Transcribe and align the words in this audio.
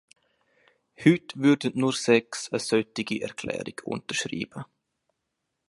Heute 0.97 1.39
würden 1.39 1.73
nur 1.75 1.93
sechs 1.93 2.51
eine 2.51 2.57
solche 2.59 3.21
Erklärung 3.21 3.75
unterschreiben. 3.83 4.65